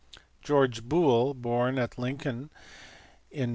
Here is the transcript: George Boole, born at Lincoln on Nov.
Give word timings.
George 0.41 0.83
Boole, 0.83 1.33
born 1.35 1.77
at 1.77 1.99
Lincoln 1.99 2.49
on 3.33 3.39
Nov. 3.41 3.49